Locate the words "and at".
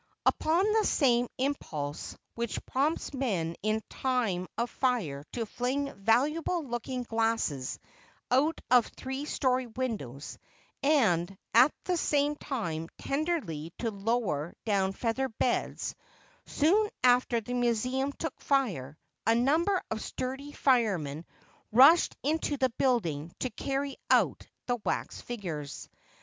10.81-11.71